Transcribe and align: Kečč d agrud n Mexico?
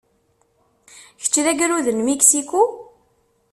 Kečč 1.21 1.33
d 1.45 1.47
agrud 1.51 1.87
n 1.93 1.99
Mexico? 2.07 2.61